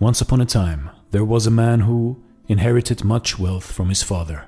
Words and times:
Once 0.00 0.20
upon 0.20 0.40
a 0.40 0.46
time, 0.46 0.90
there 1.10 1.24
was 1.24 1.46
a 1.46 1.50
man 1.50 1.80
who 1.80 2.22
inherited 2.46 3.04
much 3.04 3.38
wealth 3.38 3.72
from 3.72 3.88
his 3.88 4.02
father, 4.02 4.44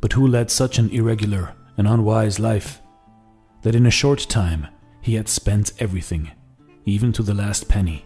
but 0.00 0.12
who 0.12 0.26
led 0.26 0.50
such 0.50 0.78
an 0.78 0.90
irregular 0.90 1.54
and 1.78 1.88
unwise 1.88 2.38
life 2.38 2.82
that 3.62 3.74
in 3.74 3.86
a 3.86 3.90
short 3.90 4.20
time 4.28 4.66
he 5.00 5.14
had 5.14 5.28
spent 5.28 5.72
everything, 5.78 6.30
even 6.84 7.12
to 7.12 7.22
the 7.22 7.32
last 7.34 7.68
penny. 7.68 8.04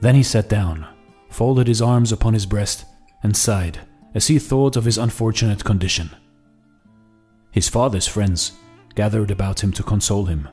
Then 0.00 0.14
he 0.14 0.22
sat 0.22 0.50
down, 0.50 0.86
folded 1.30 1.66
his 1.66 1.80
arms 1.80 2.12
upon 2.12 2.34
his 2.34 2.46
breast, 2.46 2.84
and 3.22 3.34
sighed 3.34 3.80
as 4.14 4.26
he 4.26 4.38
thought 4.38 4.76
of 4.76 4.84
his 4.84 4.98
unfortunate 4.98 5.64
condition. 5.64 6.10
His 7.52 7.70
father's 7.70 8.06
friends 8.06 8.52
gathered 8.94 9.30
about 9.30 9.64
him 9.64 9.72
to 9.72 9.82
console 9.82 10.26
him. 10.26 10.48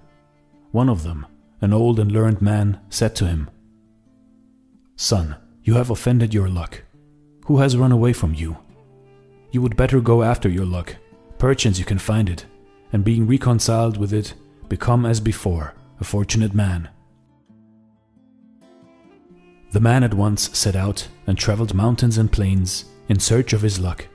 One 0.72 0.90
of 0.90 1.04
them, 1.04 1.26
an 1.60 1.74
old 1.74 2.00
and 2.00 2.12
learned 2.12 2.42
man, 2.42 2.80
said 2.90 3.14
to 3.18 3.28
him, 3.28 3.50
Son, 5.04 5.36
you 5.66 5.74
have 5.74 5.90
offended 5.90 6.34
your 6.34 6.48
luck. 6.48 6.82
Who 7.48 7.58
has 7.58 7.76
run 7.76 7.92
away 7.92 8.14
from 8.14 8.34
you? 8.34 8.56
You 9.52 9.62
would 9.62 9.76
better 9.76 10.00
go 10.00 10.24
after 10.24 10.48
your 10.48 10.66
luck. 10.66 10.96
Perchance 11.38 11.78
you 11.78 11.84
can 11.84 12.00
find 12.00 12.30
it, 12.30 12.46
and 12.94 13.04
being 13.04 13.28
reconciled 13.28 13.98
with 13.98 14.14
it, 14.14 14.34
become 14.70 15.06
as 15.06 15.20
before 15.20 15.74
a 16.00 16.06
fortunate 16.06 16.54
man. 16.54 16.88
The 19.74 19.82
man 19.82 20.06
at 20.06 20.14
once 20.14 20.58
set 20.58 20.74
out 20.74 21.06
and 21.28 21.38
traveled 21.38 21.74
mountains 21.74 22.18
and 22.18 22.32
plains 22.32 22.86
in 23.10 23.20
search 23.20 23.52
of 23.52 23.62
his 23.62 23.82
luck. 23.82 24.08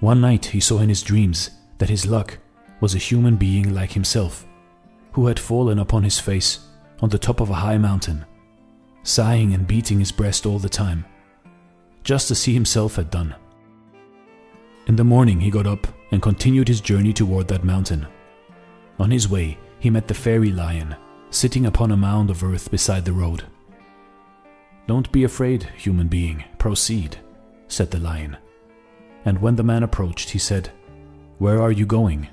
One 0.00 0.20
night 0.20 0.44
he 0.44 0.60
saw 0.60 0.80
in 0.80 0.90
his 0.90 1.02
dreams 1.02 1.48
that 1.78 1.88
his 1.88 2.04
luck 2.04 2.36
was 2.82 2.94
a 2.94 2.98
human 2.98 3.36
being 3.36 3.72
like 3.72 3.92
himself, 3.92 4.44
who 5.12 5.28
had 5.28 5.40
fallen 5.40 5.78
upon 5.78 6.02
his 6.02 6.20
face 6.20 6.58
on 7.00 7.08
the 7.08 7.18
top 7.18 7.40
of 7.40 7.48
a 7.48 7.54
high 7.64 7.78
mountain, 7.78 8.26
sighing 9.06 9.54
and 9.54 9.66
beating 9.66 10.00
his 10.00 10.12
breast 10.12 10.46
all 10.46 10.58
the 10.58 10.68
time, 10.68 11.04
just 12.02 12.30
as 12.30 12.44
he 12.44 12.52
himself 12.52 12.96
had 12.96 13.10
done. 13.10 13.34
In 14.86 14.96
the 14.96 15.04
morning 15.04 15.40
he 15.40 15.50
got 15.50 15.66
up 15.66 15.86
and 16.10 16.20
continued 16.20 16.68
his 16.68 16.80
journey 16.80 17.12
toward 17.12 17.48
that 17.48 17.64
mountain. 17.64 18.06
On 18.98 19.10
his 19.10 19.28
way, 19.28 19.58
he 19.78 19.90
met 19.90 20.08
the 20.08 20.14
fairy 20.14 20.50
lion, 20.50 20.96
sitting 21.30 21.66
upon 21.66 21.92
a 21.92 21.96
mound 21.96 22.30
of 22.30 22.42
earth 22.42 22.70
beside 22.70 23.04
the 23.04 23.12
road. 23.12 23.44
Don't 24.86 25.10
be 25.12 25.24
afraid, 25.24 25.64
human 25.76 26.08
being, 26.08 26.44
proceed, 26.58 27.16
said 27.68 27.90
the 27.90 27.98
lion. 27.98 28.36
And 29.24 29.40
when 29.40 29.56
the 29.56 29.64
man 29.64 29.82
approached, 29.82 30.30
he 30.30 30.38
said, 30.38 30.70
Where 31.38 31.60
are 31.60 31.72
you 31.72 31.86
going? 31.86 32.28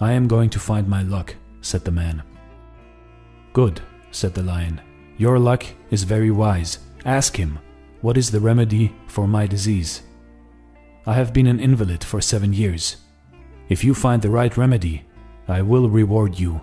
I 0.00 0.12
am 0.12 0.28
going 0.28 0.50
to 0.50 0.60
find 0.60 0.88
my 0.88 1.02
luck, 1.02 1.34
said 1.60 1.84
the 1.84 1.90
man. 1.90 2.22
Good, 3.52 3.82
said 4.12 4.34
the 4.34 4.42
lion. 4.42 4.80
Your 5.20 5.38
luck 5.38 5.66
is 5.90 6.04
very 6.04 6.30
wise. 6.30 6.78
Ask 7.04 7.36
him, 7.36 7.58
What 8.00 8.16
is 8.16 8.30
the 8.30 8.40
remedy 8.40 8.90
for 9.06 9.28
my 9.28 9.46
disease? 9.46 10.00
I 11.06 11.12
have 11.12 11.34
been 11.34 11.46
an 11.46 11.60
invalid 11.60 12.02
for 12.02 12.22
seven 12.22 12.54
years. 12.54 12.96
If 13.68 13.84
you 13.84 13.92
find 13.92 14.22
the 14.22 14.30
right 14.30 14.56
remedy, 14.56 15.04
I 15.46 15.60
will 15.60 15.90
reward 15.90 16.38
you. 16.38 16.62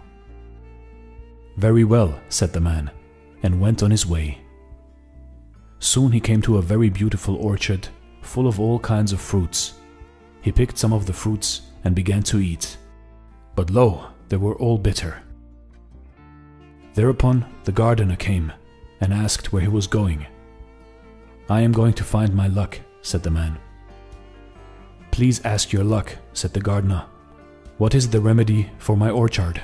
Very 1.57 1.83
well, 1.83 2.19
said 2.29 2.51
the 2.51 2.59
man, 2.59 2.89
and 3.43 3.61
went 3.61 3.83
on 3.83 3.91
his 3.91 4.07
way. 4.07 4.39
Soon 5.77 6.11
he 6.11 6.19
came 6.19 6.41
to 6.41 6.57
a 6.57 6.69
very 6.73 6.89
beautiful 6.89 7.35
orchard, 7.35 7.87
full 8.23 8.47
of 8.47 8.59
all 8.59 8.79
kinds 8.79 9.13
of 9.13 9.21
fruits. 9.21 9.75
He 10.41 10.51
picked 10.51 10.79
some 10.79 10.93
of 10.93 11.05
the 11.05 11.13
fruits 11.13 11.61
and 11.83 11.93
began 11.93 12.23
to 12.23 12.39
eat. 12.39 12.77
But 13.53 13.69
lo, 13.69 14.07
they 14.29 14.37
were 14.37 14.55
all 14.55 14.79
bitter. 14.79 15.21
Thereupon 16.97 17.45
the 17.63 17.71
gardener 17.71 18.15
came 18.15 18.51
and 19.01 19.13
asked 19.13 19.53
where 19.53 19.61
he 19.61 19.67
was 19.67 19.85
going. 19.85 20.25
I 21.47 21.61
am 21.61 21.71
going 21.71 21.93
to 21.93 22.03
find 22.03 22.33
my 22.33 22.47
luck, 22.47 22.79
said 23.03 23.21
the 23.21 23.29
man. 23.29 23.59
Please 25.11 25.45
ask 25.45 25.71
your 25.71 25.83
luck, 25.83 26.15
said 26.33 26.55
the 26.55 26.59
gardener. 26.59 27.05
What 27.77 27.93
is 27.93 28.09
the 28.09 28.19
remedy 28.19 28.71
for 28.79 28.97
my 28.97 29.11
orchard? 29.11 29.61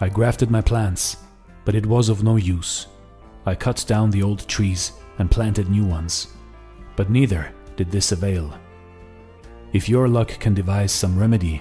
I 0.00 0.08
grafted 0.08 0.50
my 0.50 0.62
plants, 0.62 1.18
but 1.66 1.74
it 1.74 1.84
was 1.84 2.08
of 2.08 2.24
no 2.24 2.36
use. 2.36 2.86
I 3.44 3.54
cut 3.54 3.84
down 3.86 4.10
the 4.10 4.22
old 4.22 4.48
trees 4.48 4.92
and 5.18 5.30
planted 5.30 5.68
new 5.68 5.84
ones, 5.84 6.28
but 6.96 7.10
neither 7.10 7.52
did 7.76 7.90
this 7.90 8.12
avail. 8.12 8.58
If 9.74 9.90
your 9.90 10.08
luck 10.08 10.30
can 10.40 10.54
devise 10.54 10.90
some 10.90 11.18
remedy, 11.18 11.60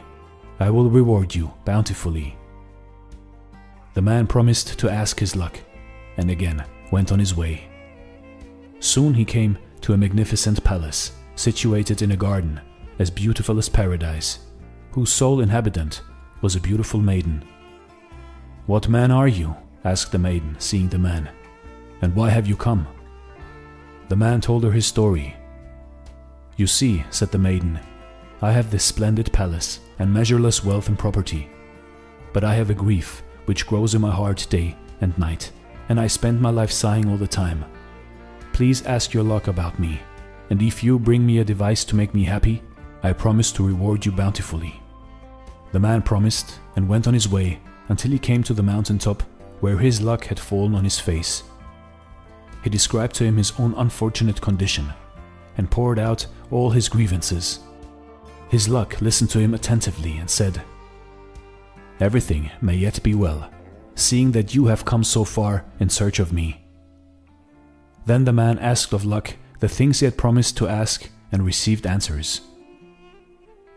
I 0.58 0.70
will 0.70 0.90
reward 0.90 1.36
you 1.36 1.52
bountifully. 1.66 2.39
The 4.00 4.06
man 4.06 4.28
promised 4.28 4.80
to 4.80 4.90
ask 4.90 5.20
his 5.20 5.36
luck, 5.36 5.60
and 6.16 6.32
again 6.32 6.64
went 6.90 7.12
on 7.12 7.20
his 7.20 7.36
way. 7.36 7.68
Soon 8.80 9.14
he 9.14 9.26
came 9.26 9.58
to 9.82 9.92
a 9.92 9.98
magnificent 9.98 10.64
palace 10.64 11.12
situated 11.36 12.02
in 12.02 12.14
a 12.14 12.16
garden 12.16 12.62
as 12.98 13.12
beautiful 13.12 13.58
as 13.58 13.68
paradise, 13.68 14.40
whose 14.94 15.12
sole 15.12 15.42
inhabitant 15.42 16.02
was 16.40 16.56
a 16.56 16.62
beautiful 16.62 17.02
maiden. 17.02 17.44
What 18.68 18.88
man 18.88 19.12
are 19.12 19.28
you? 19.28 19.54
asked 19.84 20.14
the 20.14 20.18
maiden, 20.18 20.56
seeing 20.60 20.88
the 20.88 20.98
man, 20.98 21.30
and 22.02 22.16
why 22.16 22.30
have 22.30 22.48
you 22.48 22.56
come? 22.56 22.88
The 24.08 24.16
man 24.16 24.40
told 24.40 24.64
her 24.64 24.72
his 24.72 24.86
story. 24.86 25.36
You 26.56 26.68
see, 26.68 27.04
said 27.10 27.34
the 27.34 27.38
maiden, 27.38 27.78
I 28.42 28.54
have 28.54 28.72
this 28.72 28.86
splendid 28.86 29.34
palace 29.34 29.82
and 30.00 30.14
measureless 30.14 30.64
wealth 30.64 30.88
and 30.88 30.98
property. 30.98 31.50
But 32.32 32.46
I 32.46 32.54
have 32.54 32.70
a 32.70 32.74
grief 32.74 33.24
which 33.50 33.66
grows 33.68 33.96
in 33.96 34.02
my 34.02 34.12
heart 34.12 34.46
day 34.50 34.76
and 35.02 35.18
night, 35.18 35.52
and 35.90 36.00
I 36.00 36.08
spend 36.08 36.40
my 36.40 36.52
life 36.52 36.72
sighing 36.72 37.10
all 37.10 37.18
the 37.18 37.28
time. 37.28 37.66
Please 38.54 38.86
ask 38.86 39.14
your 39.14 39.24
luck 39.24 39.48
about 39.48 39.80
me, 39.80 40.00
and 40.50 40.62
if 40.62 40.84
you 40.84 41.00
bring 41.00 41.26
me 41.26 41.40
a 41.40 41.44
device 41.44 41.84
to 41.86 41.96
make 41.96 42.14
me 42.14 42.24
happy, 42.24 42.62
I 43.04 43.14
promise 43.14 43.52
to 43.54 43.68
reward 43.68 44.06
you 44.06 44.12
bountifully. 44.12 44.80
The 45.72 45.80
man 45.80 46.04
promised 46.04 46.60
and 46.76 46.88
went 46.88 47.08
on 47.08 47.14
his 47.14 47.28
way 47.28 47.60
until 47.88 48.12
he 48.12 48.20
came 48.20 48.44
to 48.44 48.54
the 48.54 48.64
mountain 48.64 49.00
top 49.00 49.24
where 49.62 49.80
his 49.80 50.00
luck 50.00 50.26
had 50.26 50.40
fallen 50.40 50.76
on 50.76 50.86
his 50.86 51.00
face 51.00 51.44
he 52.64 52.70
described 52.70 53.16
to 53.16 53.24
him 53.24 53.38
his 53.38 53.54
own 53.60 53.74
unfortunate 53.78 54.42
condition 54.42 54.92
and 55.58 55.72
poured 55.72 56.00
out 56.00 56.26
all 56.52 56.70
his 56.70 56.90
grievances. 56.90 57.60
His 58.50 58.68
luck 58.68 59.00
listened 59.02 59.30
to 59.32 59.40
him 59.40 59.54
attentively 59.54 60.18
and 60.18 60.30
said, 60.30 60.62
Everything 62.00 62.50
may 62.62 62.76
yet 62.76 63.04
be 63.04 63.14
well, 63.14 63.50
seeing 63.96 64.32
that 64.32 64.56
you 64.56 64.68
have 64.68 64.86
come 64.86 65.04
so 65.04 65.24
far 65.24 65.66
in 65.80 65.90
search 65.90 66.20
of 66.20 66.32
me. 66.32 66.66
Then 68.06 68.26
the 68.26 68.34
man 68.34 68.58
asked 68.60 68.94
of 68.94 69.06
Luck 69.06 69.36
the 69.60 69.68
things 69.68 70.00
he 70.00 70.06
had 70.06 70.18
promised 70.18 70.56
to 70.58 70.68
ask 70.68 71.10
and 71.32 71.46
received 71.46 71.86
answers. 71.86 72.42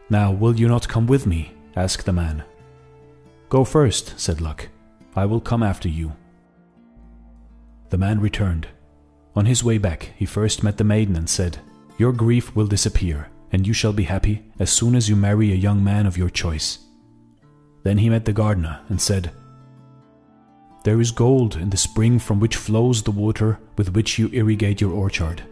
Now, 0.09 0.31
will 0.31 0.59
you 0.59 0.69
not 0.69 0.89
come 0.89 1.07
with 1.07 1.27
me? 1.27 1.53
asked 1.75 2.07
the 2.07 2.13
man. 2.13 2.45
Go 3.49 3.65
first, 3.65 4.19
said 4.19 4.41
Luck. 4.41 4.69
I 5.17 5.27
will 5.27 5.41
come 5.41 5.63
after 5.63 5.89
you. 5.89 6.13
The 7.91 7.99
man 7.99 8.21
returned. 8.21 8.69
On 9.35 9.47
his 9.47 9.65
way 9.65 9.79
back, 9.79 10.13
he 10.17 10.25
first 10.25 10.63
met 10.63 10.79
the 10.79 10.85
maiden 10.85 11.17
and 11.17 11.29
said, 11.29 11.59
Your 11.99 12.13
grief 12.13 12.55
will 12.55 12.67
disappear, 12.67 13.29
and 13.51 13.67
you 13.67 13.73
shall 13.73 13.93
be 13.93 14.05
happy 14.05 14.45
as 14.59 14.71
soon 14.71 14.95
as 14.95 15.09
you 15.09 15.17
marry 15.17 15.53
a 15.53 15.57
young 15.57 15.83
man 15.83 16.07
of 16.07 16.17
your 16.17 16.31
choice. 16.31 16.79
Then 17.83 17.99
he 17.99 18.11
met 18.11 18.25
the 18.25 18.33
gardener 18.33 18.81
and 18.89 19.01
said, 19.01 19.33
There 20.85 21.01
is 21.01 21.11
gold 21.11 21.57
in 21.57 21.71
the 21.71 21.77
spring 21.77 22.19
from 22.19 22.41
which 22.41 22.57
flows 22.57 23.03
the 23.03 23.11
water 23.11 23.59
with 23.77 23.95
which 23.95 24.19
you 24.19 24.29
irrigate 24.33 24.81
your 24.81 24.93
orchard. 24.93 25.43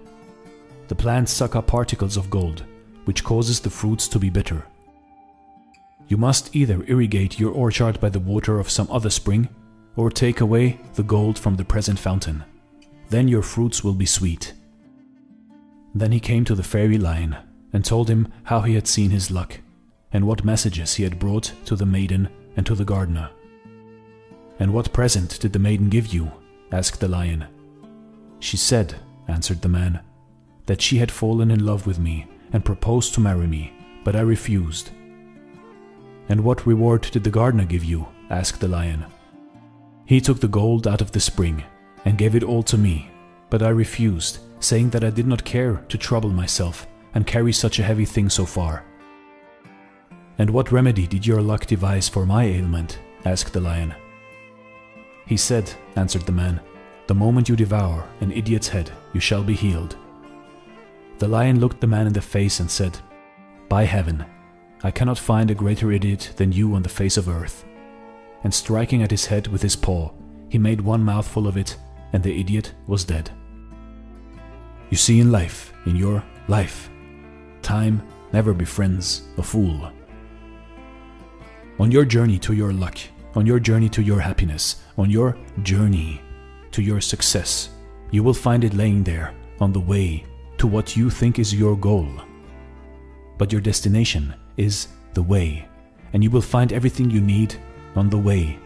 The 0.88 0.94
plants 0.94 1.32
suck 1.32 1.54
up 1.56 1.66
particles 1.66 2.16
of 2.16 2.30
gold, 2.30 2.64
which 3.04 3.24
causes 3.24 3.60
the 3.60 3.70
fruits 3.70 4.08
to 4.08 4.18
be 4.18 4.30
bitter. 4.30 4.64
You 6.08 6.16
must 6.16 6.54
either 6.54 6.84
irrigate 6.88 7.38
your 7.38 7.52
orchard 7.52 8.00
by 8.00 8.08
the 8.08 8.18
water 8.18 8.58
of 8.58 8.70
some 8.70 8.88
other 8.90 9.10
spring 9.10 9.48
or 9.96 10.10
take 10.10 10.40
away 10.40 10.80
the 10.94 11.02
gold 11.02 11.38
from 11.38 11.56
the 11.56 11.64
present 11.64 11.98
fountain. 11.98 12.42
Then 13.08 13.28
your 13.28 13.42
fruits 13.42 13.84
will 13.84 13.94
be 13.94 14.06
sweet. 14.06 14.54
Then 15.94 16.12
he 16.12 16.20
came 16.20 16.44
to 16.44 16.54
the 16.54 16.62
fairy 16.62 16.98
lion 16.98 17.36
and 17.72 17.84
told 17.84 18.08
him 18.08 18.32
how 18.44 18.62
he 18.62 18.74
had 18.74 18.88
seen 18.88 19.10
his 19.10 19.30
luck, 19.30 19.60
and 20.12 20.26
what 20.26 20.44
messages 20.44 20.94
he 20.94 21.04
had 21.04 21.18
brought 21.18 21.52
to 21.64 21.76
the 21.76 21.86
maiden 21.86 22.28
and 22.56 22.66
to 22.66 22.74
the 22.74 22.84
gardener. 22.84 23.30
And 24.58 24.72
what 24.72 24.92
present 24.92 25.40
did 25.40 25.52
the 25.52 25.58
maiden 25.58 25.88
give 25.88 26.12
you? 26.12 26.30
asked 26.72 27.00
the 27.00 27.08
lion. 27.08 27.46
She 28.38 28.56
said, 28.56 28.94
answered 29.28 29.62
the 29.62 29.68
man, 29.68 30.00
that 30.66 30.80
she 30.80 30.98
had 30.98 31.10
fallen 31.10 31.50
in 31.50 31.64
love 31.64 31.86
with 31.86 31.98
me 31.98 32.26
and 32.52 32.64
proposed 32.64 33.14
to 33.14 33.20
marry 33.20 33.46
me, 33.46 33.72
but 34.04 34.16
I 34.16 34.20
refused. 34.20 34.90
And 36.28 36.44
what 36.44 36.66
reward 36.66 37.02
did 37.02 37.24
the 37.24 37.30
gardener 37.30 37.64
give 37.64 37.84
you? 37.84 38.06
asked 38.30 38.60
the 38.60 38.68
lion. 38.68 39.04
He 40.04 40.20
took 40.20 40.40
the 40.40 40.48
gold 40.48 40.86
out 40.86 41.00
of 41.00 41.12
the 41.12 41.20
spring 41.20 41.64
and 42.04 42.18
gave 42.18 42.34
it 42.34 42.44
all 42.44 42.62
to 42.64 42.78
me, 42.78 43.10
but 43.48 43.62
I 43.62 43.70
refused, 43.70 44.38
saying 44.60 44.90
that 44.90 45.04
I 45.04 45.10
did 45.10 45.26
not 45.26 45.44
care 45.44 45.84
to 45.88 45.98
trouble 45.98 46.30
myself 46.30 46.86
and 47.14 47.26
carry 47.26 47.52
such 47.52 47.78
a 47.78 47.82
heavy 47.82 48.04
thing 48.04 48.28
so 48.28 48.44
far. 48.44 48.84
And 50.40 50.48
what 50.48 50.72
remedy 50.72 51.06
did 51.06 51.26
your 51.26 51.42
luck 51.42 51.66
devise 51.66 52.08
for 52.08 52.24
my 52.24 52.44
ailment? 52.44 52.98
asked 53.26 53.52
the 53.52 53.60
lion. 53.60 53.94
He 55.26 55.36
said, 55.36 55.70
answered 55.96 56.22
the 56.22 56.32
man, 56.32 56.62
The 57.08 57.14
moment 57.14 57.50
you 57.50 57.56
devour 57.56 58.08
an 58.22 58.32
idiot's 58.32 58.66
head, 58.66 58.90
you 59.12 59.20
shall 59.20 59.44
be 59.44 59.52
healed. 59.52 59.96
The 61.18 61.28
lion 61.28 61.60
looked 61.60 61.82
the 61.82 61.86
man 61.86 62.06
in 62.06 62.14
the 62.14 62.22
face 62.22 62.58
and 62.58 62.70
said, 62.70 62.98
By 63.68 63.84
heaven, 63.84 64.24
I 64.82 64.90
cannot 64.90 65.18
find 65.18 65.50
a 65.50 65.54
greater 65.54 65.92
idiot 65.92 66.32
than 66.36 66.52
you 66.52 66.74
on 66.74 66.82
the 66.84 66.88
face 66.88 67.18
of 67.18 67.28
earth. 67.28 67.66
And 68.42 68.54
striking 68.54 69.02
at 69.02 69.10
his 69.10 69.26
head 69.26 69.46
with 69.46 69.60
his 69.60 69.76
paw, 69.76 70.10
he 70.48 70.56
made 70.56 70.80
one 70.80 71.04
mouthful 71.04 71.48
of 71.48 71.58
it, 71.58 71.76
and 72.14 72.22
the 72.22 72.40
idiot 72.40 72.72
was 72.86 73.04
dead. 73.04 73.30
You 74.88 74.96
see, 74.96 75.20
in 75.20 75.30
life, 75.30 75.74
in 75.84 75.96
your 75.96 76.24
life, 76.48 76.88
time 77.60 78.00
never 78.32 78.54
befriends 78.54 79.28
a 79.36 79.42
fool. 79.42 79.92
On 81.80 81.90
your 81.90 82.04
journey 82.04 82.38
to 82.40 82.52
your 82.52 82.74
luck, 82.74 82.98
on 83.34 83.46
your 83.46 83.58
journey 83.58 83.88
to 83.88 84.02
your 84.02 84.20
happiness, 84.20 84.82
on 84.98 85.08
your 85.08 85.38
journey 85.62 86.20
to 86.72 86.82
your 86.82 87.00
success, 87.00 87.70
you 88.10 88.22
will 88.22 88.34
find 88.34 88.64
it 88.64 88.74
laying 88.74 89.02
there 89.02 89.32
on 89.60 89.72
the 89.72 89.80
way 89.80 90.26
to 90.58 90.66
what 90.66 90.94
you 90.94 91.08
think 91.08 91.38
is 91.38 91.54
your 91.54 91.74
goal. 91.78 92.06
But 93.38 93.50
your 93.50 93.62
destination 93.62 94.34
is 94.58 94.88
the 95.14 95.22
way, 95.22 95.66
and 96.12 96.22
you 96.22 96.28
will 96.28 96.42
find 96.42 96.70
everything 96.70 97.10
you 97.10 97.22
need 97.22 97.54
on 97.96 98.10
the 98.10 98.18
way, 98.18 98.58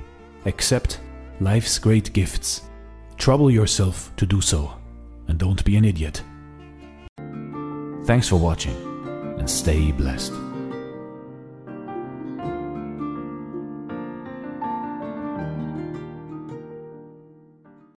except 0.45 0.99
life's 1.39 1.79
great 1.79 2.13
gifts. 2.13 2.63
Trouble 3.17 3.49
yourself 3.49 4.11
to 4.17 4.27
do 4.27 4.41
so, 4.41 4.75
and 5.29 5.39
don't 5.39 5.65
be 5.65 5.77
an 5.77 5.85
idiot. 5.85 6.21
Thanks 8.07 8.29
for 8.29 8.41
watching, 8.41 8.75
and 9.39 9.49
stay 9.49 9.93
blessed. 9.93 10.33